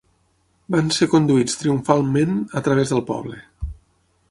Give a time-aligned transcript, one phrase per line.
[0.75, 3.41] Van ser conduïts triomfalment a través del poble